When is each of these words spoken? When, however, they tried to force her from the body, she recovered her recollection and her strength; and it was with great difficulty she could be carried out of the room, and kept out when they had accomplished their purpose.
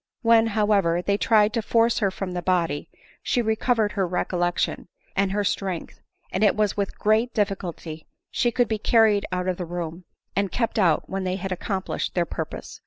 When, 0.23 0.47
however, 0.47 1.03
they 1.03 1.15
tried 1.19 1.53
to 1.53 1.61
force 1.61 1.99
her 1.99 2.09
from 2.09 2.31
the 2.31 2.41
body, 2.41 2.89
she 3.21 3.39
recovered 3.39 3.91
her 3.91 4.07
recollection 4.07 4.87
and 5.15 5.31
her 5.31 5.43
strength; 5.43 6.01
and 6.31 6.43
it 6.43 6.55
was 6.55 6.75
with 6.75 6.97
great 6.97 7.35
difficulty 7.35 8.07
she 8.31 8.49
could 8.51 8.67
be 8.67 8.79
carried 8.79 9.27
out 9.31 9.47
of 9.47 9.57
the 9.57 9.63
room, 9.67 10.05
and 10.35 10.51
kept 10.51 10.79
out 10.79 11.07
when 11.07 11.23
they 11.23 11.35
had 11.35 11.51
accomplished 11.51 12.15
their 12.15 12.25
purpose. 12.25 12.79